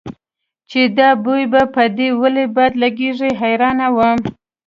[0.69, 4.09] چې دا بوی به په دې ولې بد لګېږي حیرانه وه.